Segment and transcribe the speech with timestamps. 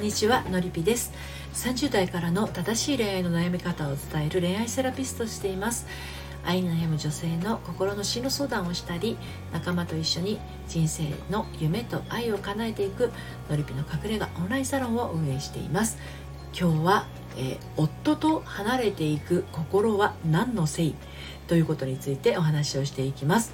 [0.00, 1.12] んにちはのりぴです。
[1.52, 5.86] 30代からの正しい恋愛の悩み方を伝える恋愛セラピストしています。
[6.42, 9.18] 愛に悩む女性の心の進路相談をしたり
[9.52, 13.12] 仲間と一緒に人生の夢と愛を叶えていく
[13.50, 15.98] のりぴの隠れ家オンラインサロンを運営しています。
[16.58, 17.06] 今日は、
[17.36, 20.94] えー、夫と離れていく心は何のせい？
[21.46, 23.52] ということについてお話をしていきます、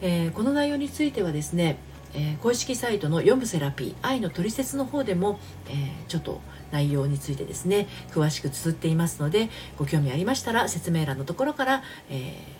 [0.00, 1.76] えー、この内容についてはですね
[2.14, 5.76] えー、公式サイトの「読むセラピー愛のトリセツ」の方でも、えー、
[6.08, 6.40] ちょっと
[6.72, 12.14] 内容についてですね詳しく綴っていますのでご興味ありましたら説明欄のところから、え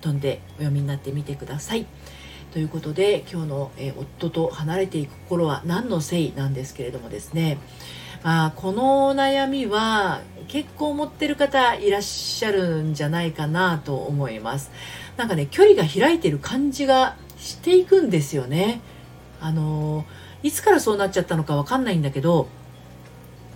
[0.00, 1.86] ー、飛んでお読みになってみてください。
[2.52, 7.58] ということで今日の、え夫と離れていく心は何のせいなんですけれどもですね
[8.22, 14.70] まあ、この悩みは結構持ってる方いらっしゃるんじゃないかなと思います。
[15.16, 18.80] なんかね距離が開いてる感じがしていくんですよね。
[19.40, 20.04] あの
[20.42, 22.48] いつからそうなっちゃったのかわかんないんだけど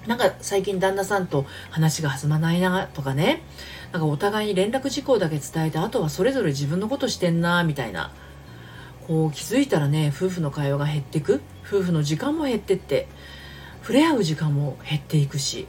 [0.07, 3.43] なんか最近旦那さんと話が弾まないなとかね。
[3.93, 8.13] なんかお互いに連絡事項だけ伝えてあとはそれぞれ自分のことしてんなみたいな。
[9.07, 11.41] こう気づいたらね夫婦の会話が減ってく。
[11.67, 13.09] 夫婦の時間も減ってって。
[13.81, 15.69] 触れ合う時間も減っていくし。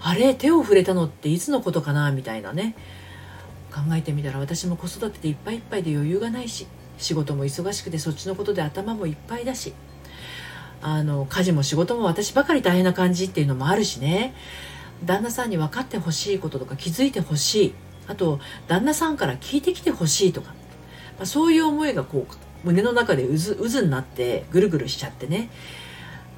[0.00, 2.74] あれ手を触れたのっていつのことかなみたいなね。
[3.70, 6.66] 考えてみたら私も子育てでいっぱいいっぱいで余裕がないし。
[6.98, 9.74] 仕事も忙しくてそっちのことで頭もいっぱいだし
[10.82, 14.34] あの家事も仕事も私ばかり大変な感じっていうのもあるしね。
[15.04, 17.74] 旦那さんに分かってほしいこととか気づいてほしい。
[18.06, 20.50] あと旦那さんから聞いてきてほしいとか、
[21.18, 25.50] まあ、そういう思いがこう胸の中で渦渦になってぐるぐるしちゃってね。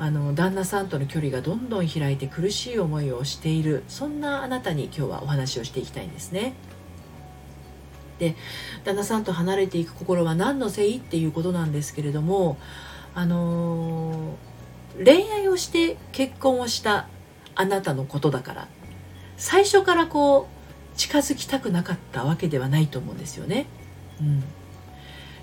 [0.01, 3.83] あの旦那さんとの距離がどんどん開いて苦しい思いをしている。
[3.89, 6.55] そんなあなたに今日はお話をしていきたいんですね。
[8.19, 8.35] で
[8.85, 12.59] 旦那さんと離れていく心は何のせいっていうことなんですけれども
[13.15, 17.09] あのー、恋愛をして結婚をした
[17.55, 18.69] あなたのことだから
[19.37, 20.49] 最初からこ
[20.95, 23.67] う近づきたくなかったわけではないと思うんですよね。
[24.21, 24.43] うん、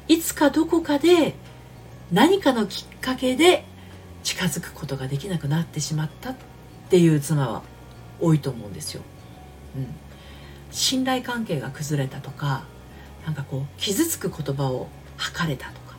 [0.10, 1.34] いつかどこかで
[2.12, 3.64] 何かのきっかけで
[4.24, 6.36] 近づくことができなくなってしまったっ
[6.90, 7.64] ていう妻は
[8.20, 9.02] 多いと思うんですよ。
[9.78, 10.05] うん
[10.76, 12.66] 信頼関係が崩れたとか
[13.26, 15.96] なんかこう傷つく言葉を吐かれたとか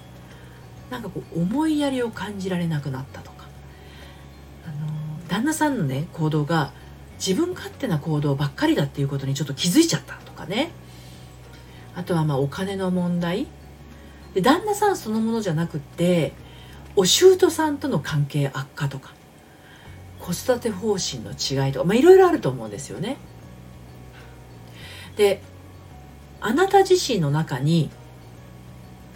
[0.91, 3.47] なんかこう思いやりを感じられなくなったとか。
[4.67, 6.73] あの旦那さんのね行動が
[7.19, 10.71] 自分勝手な行動ばっかりだっていうことにちょっと気づいちゃったとかね。
[11.95, 13.47] あとはまあお金の問題。
[14.35, 16.35] で旦那さんそのものじゃなくって
[16.95, 19.15] お舅さんとの関係悪化とか
[20.21, 23.17] 子育て方針の違いとかまあいろいろあると思うんですよね。
[25.17, 25.43] で
[26.41, 27.91] あなた自身の中に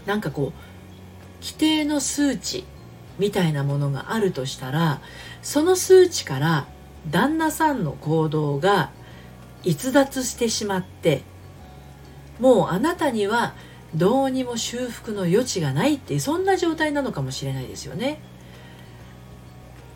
[0.06, 2.64] なんかこう規定の数値
[3.18, 5.00] みたいなものがあるとしたら
[5.42, 6.66] その数値から
[7.10, 8.90] 旦那さんの行動が
[9.62, 11.22] 逸脱してしまって
[12.38, 13.54] もうあなたには
[13.94, 18.20] どうにも修復の余地がないっていうそんな状態なのかもしれないですよね。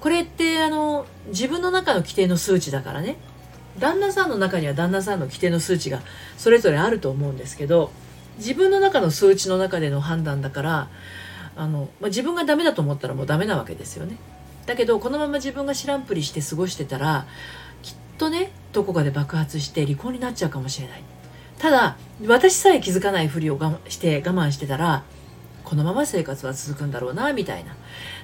[0.00, 3.16] これってあの自分の中の規定の数値だからね
[3.78, 6.00] 旦那さんの中には旦那さんの規定の数値が
[6.36, 7.90] それぞれあると思うんですけど
[8.38, 10.88] 自分の中の数値の中での判断だから
[11.56, 14.16] あの、まあ、自分がダメだと思ったらもうダメなわけですよね。
[14.66, 17.26] だけどこのまま自分が知らんぷりして過ごしてたら
[17.82, 21.02] きっとねどこかで爆発して離婚になっちゃうかもしれない。
[21.58, 21.96] ただ
[22.26, 25.04] 私さえ気づかないふりを我慢して我慢してたら
[25.64, 27.75] このまま生活は続くんだろうなみたいな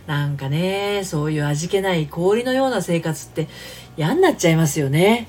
[0.06, 3.48] なんかねそういう味気ない氷のような生活って
[3.96, 5.28] 嫌になっちゃいますよね。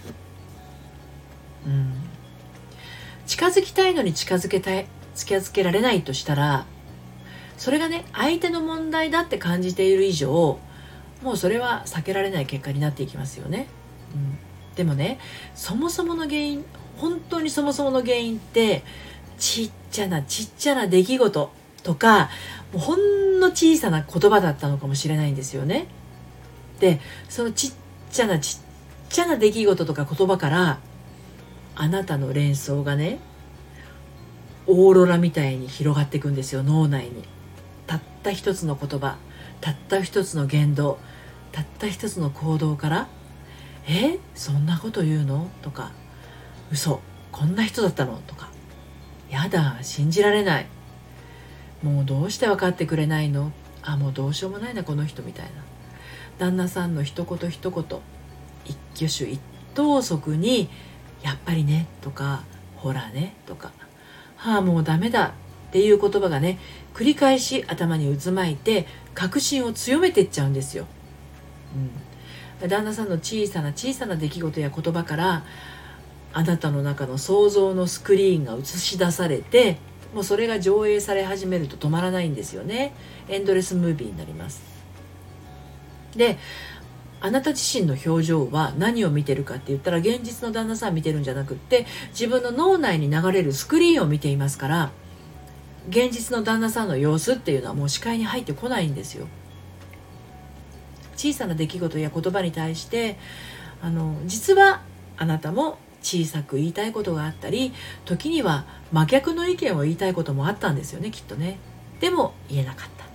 [1.66, 1.94] うん、
[3.27, 6.66] 近づきたいのに近づけたい近づけられないとしたら
[7.57, 10.57] それがね相手の問題だって感じている以上
[11.22, 13.67] もうそれは避けられない結果になっていきますよね。
[14.16, 15.19] うん、でもね
[15.53, 16.66] そもそもの原因
[16.97, 18.83] 本当にそもそもの原因って
[19.38, 21.51] ちっちゃなちっちゃな出来事
[21.83, 22.29] とか
[22.73, 25.87] もうほんの小さな言葉だったのかもしれないんですよね。
[26.79, 26.99] で
[27.29, 27.72] そのちっ
[28.11, 30.79] ちゃなちっちゃな出来事とか言葉から
[31.75, 33.19] あなたの連想がね
[34.67, 37.23] オーロラみたいに広がっていくんですよ脳内に
[37.87, 39.17] たった一つの言葉
[39.59, 40.97] たった一つの言動
[41.51, 43.07] たった一つの行動から
[43.87, 45.91] 「えそんなこと言うの?」とか
[46.72, 47.01] 「嘘
[47.31, 48.49] こんな人だったの?」とか
[49.29, 50.67] 「やだ信じられない
[51.83, 53.51] もうどうして分かってくれないの？
[53.81, 55.51] あもうどうしようもないなこの人」みたいな。
[56.37, 57.83] 旦那さんの一言一言
[58.66, 59.39] 一挙手一
[59.73, 60.69] 投足に
[61.23, 62.43] やっぱりねとか
[62.78, 63.72] ほらねとか。
[64.37, 65.33] はあもうダメだ
[65.69, 66.57] っていう言葉がね
[66.93, 70.85] 繰り返し頭に渦巻いて確信を強めていっちゃうんですよ。
[72.61, 72.69] うん。
[72.69, 75.43] 旦那さんの小さな小さな出来事や言葉から
[76.34, 79.77] あなたの中の想像のスクリーンが映し出されて
[80.13, 82.93] もうそれが上映され始めると止まらないんですよね。
[83.29, 84.61] エンドレスムービーになります。
[86.16, 86.37] で
[87.23, 94.91] あなた自身の表情は何を見てるかって言ったら現実の旦那さん見てるんじゃなくって自分の脳内に流れるスクリーンを見ていますから
[95.90, 99.28] 現実の旦那さんの様子っていうのはもう視界に入ってこないんですよ。
[101.16, 103.17] 小さな出来事や言葉に対して
[103.81, 104.81] あの実は
[105.17, 107.73] あなたも小さく言いたいことがあったり
[108.05, 111.57] 時には真逆の意見を言いたいこともあったんですよねきっとね。
[111.99, 113.05] でも言えなかった。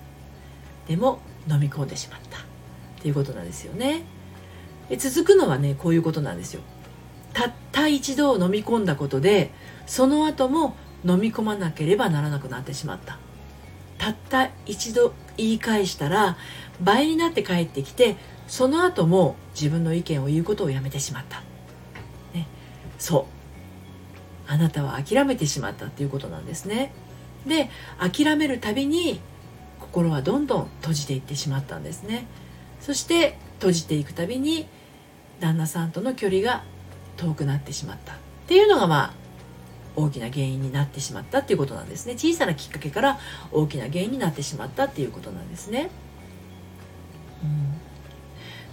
[0.88, 1.18] でも
[1.50, 2.38] 飲み込んでしまった。
[2.38, 2.42] っ
[3.02, 4.04] ていうことなんですよね。
[4.88, 6.60] で続くのはねこういうことなんですよ。
[7.32, 9.50] たった一度飲み込んだことで
[9.86, 13.18] その後も飲み込まなければならなくなってしまった。
[13.98, 16.36] たった一度言い返したら
[16.80, 18.16] 倍になって帰ってきて
[18.46, 21.42] その後も自分の意見を言うことをやめてしまった、
[22.98, 23.26] そ
[24.46, 24.50] う。
[24.50, 26.93] あなたは諦めてしまったっていうことなんですね。
[27.46, 29.20] で諦めるたびに
[29.81, 32.26] 心はどんどん閉じていってしまったんですね。
[32.81, 34.66] そして閉じていくたびに
[35.40, 36.64] 旦那さんとの距離が
[37.16, 38.14] 遠くなってしまった。
[38.14, 38.16] っ
[38.46, 39.12] ていうのがまあ
[39.96, 42.12] 大きな原因になってしまったっていうことなんですね。
[42.14, 43.19] 小さなきっかけから
[43.50, 45.90] 大きな原因になってしまったっていうことなんですね。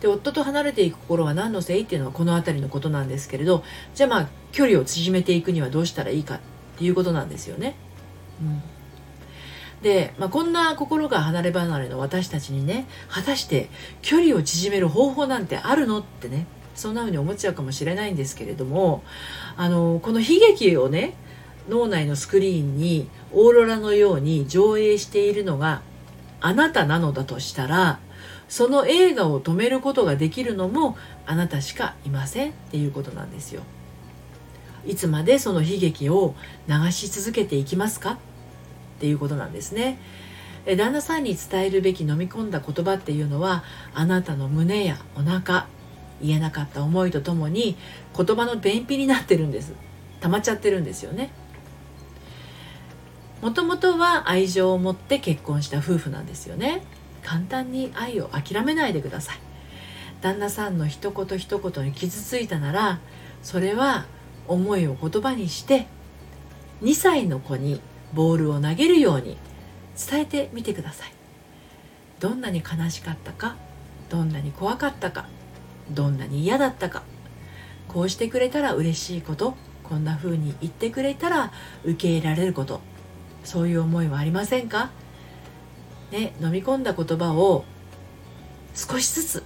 [0.04, 1.84] うん、で夫と離れていく心は何のせい？
[1.84, 3.64] っていうのはこの辺りのことなんですけれど
[3.96, 6.40] じゃあまあ距離を縮めていくにはどうしたらいいかっ
[6.78, 7.76] ていうことなんですよね。
[8.42, 8.62] うん
[9.82, 13.70] で、まあ、こんな心が離れ離れの私たちにね果たして
[14.02, 19.04] 距離を縮める方法なんてあるのってねそんな風に思っちゃうかもしれないんですけれども
[19.58, 21.16] あのこの悲劇をね
[21.68, 25.82] 脳内のスクリーンにオーロラのように上映しているのが
[26.44, 28.00] あなたなのだとしたら
[28.50, 33.62] その映画を止めることができるのもあなたしかいませんっていうことなんですよ。
[34.86, 36.36] いつまでその悲劇を
[36.68, 38.12] 流し続けていきますか？
[38.12, 38.18] っ
[39.00, 39.98] ていうことなんですね。
[40.66, 43.64] 旦那さんに伝えるべき飲み込んだ言葉っていうのは
[43.94, 45.68] あなたの胸やお腹
[46.22, 47.78] 言えなかった思いとともに
[48.16, 49.74] 言葉の便秘になってるんです
[50.20, 51.32] 溜まっちゃってるんですよね
[53.44, 56.82] もともとは愛情を持って結婚した夫婦なんですよね。
[57.24, 59.38] 簡単に愛を諦めないでください。
[60.22, 63.02] 旦那さんの一言一言に傷ついたなら
[63.42, 64.06] それは
[64.48, 65.88] 思いを言葉にして
[66.84, 67.82] 2歳の子に
[68.14, 69.38] ボールを投げるように
[70.10, 71.12] 伝えてみてください。
[72.22, 73.58] どんなに悲しかったか
[74.10, 75.28] どんなに怖かったか
[75.92, 77.04] どんなに嫌だったか。
[77.90, 81.52] こうしてくれたら嬉しいことこんな風に言ってくれたら
[81.84, 82.93] 受け入れられること。
[83.44, 84.92] そういう思いはありませんか？
[86.12, 87.66] ね飲み込んだ言葉を
[88.76, 89.44] 少しずつ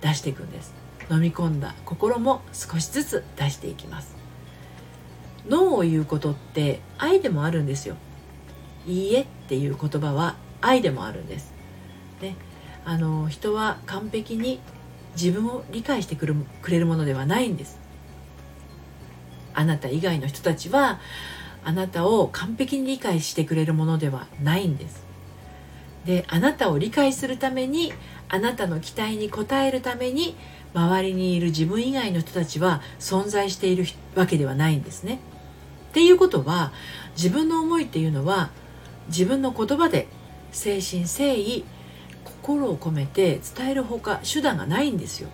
[0.00, 0.74] 出していくんです。
[1.10, 4.16] 飲み込んだ心も少しずつ出していきます。
[5.48, 7.96] ノーを言うことって愛でもあるんですよ。
[8.86, 11.52] いいえっていう言葉は愛でもあるんです。
[12.20, 12.36] ね
[12.84, 14.60] あの人は完璧に
[15.14, 17.78] 自分を理解してくるくれるものではないんです。
[19.54, 21.00] あなた以外の人たちは
[21.66, 25.04] あなたを完璧に理解してくれるものではないんです。
[26.04, 27.92] であなたを理解するために
[28.28, 30.36] あなたの期待に応えるために
[30.74, 35.18] 周りにいる自分以外の人たちは存在しているわけではないんですね。
[35.90, 36.70] っていうことは
[37.16, 38.50] 自分の思いっていうのは
[39.08, 40.06] 自分の言葉で
[40.52, 41.64] 誠心誠意
[42.22, 45.30] 心を込めて伝えるほか手段がないんですよ。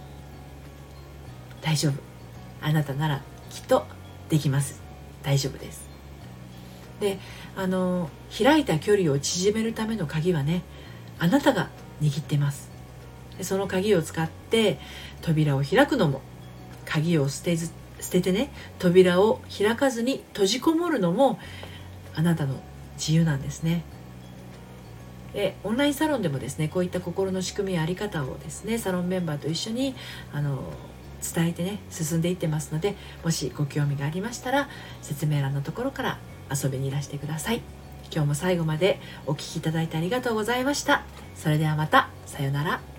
[1.60, 1.92] 大丈夫。
[2.62, 3.84] あなたならきっと
[4.30, 4.80] できます。
[5.22, 5.91] 大丈夫です。
[7.02, 7.18] で
[7.56, 10.62] あの開いた距離を縮めるための鍵はね
[11.18, 11.68] あなたが
[12.00, 12.70] 握ってます。
[13.36, 14.78] でその鍵を使って
[15.20, 16.22] 扉を開くのも
[16.84, 21.40] 鍵を捨てず捨ててね扉を開かずに閉じこもるのも
[22.14, 22.60] あなたの
[22.94, 23.82] 自由なんですね。
[25.32, 29.96] でオンラインサロンでもですねこういった心の仕組みやあり方をですねサロンメンバーと一緒に
[30.32, 30.62] あの
[31.34, 34.68] 伝えてね進んでいってますのでもしご興味がありましたら
[35.00, 36.18] 説明欄のところから
[36.52, 37.62] 遊びにいらしてください。
[38.12, 41.04] 今日も最後までお聴きいただいてありがとうございました。
[41.34, 42.10] それではまた。
[42.26, 42.91] さようなら。